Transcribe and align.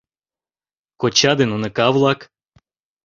КОЧА 1.01 1.31
ДЕН 1.39 1.49
УНЫКА-ВЛАК 1.57 2.19